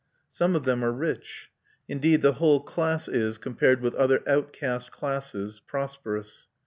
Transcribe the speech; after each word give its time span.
Some 0.31 0.55
of 0.55 0.63
them 0.65 0.83
are 0.83 0.91
rich. 0.91 1.51
Indeed, 1.87 2.23
the 2.23 2.31
whole 2.31 2.59
class 2.61 3.07
is, 3.07 3.37
compared 3.37 3.81
with 3.81 3.93
other 3.93 4.23
outcast 4.27 4.91
classes, 4.91 5.59
prosperous. 5.67 6.47